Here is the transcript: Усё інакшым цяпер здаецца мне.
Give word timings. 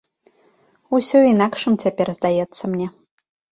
Усё 0.99 1.17
інакшым 1.33 1.73
цяпер 1.85 2.07
здаецца 2.19 2.63
мне. 2.75 2.91